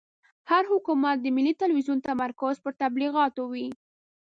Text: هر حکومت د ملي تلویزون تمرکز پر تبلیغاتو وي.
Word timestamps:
هر 0.51 0.63
حکومت 0.71 1.17
د 1.21 1.27
ملي 1.37 1.53
تلویزون 1.61 1.97
تمرکز 2.07 2.55
پر 2.63 2.73
تبلیغاتو 2.81 3.41
وي. 3.51 3.67